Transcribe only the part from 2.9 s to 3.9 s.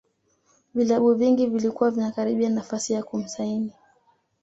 ya kumsaini